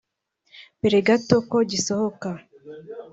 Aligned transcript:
Mbere 0.79 0.97
gato 1.07 1.35
ko 1.49 1.57
gisohoka 1.71 2.29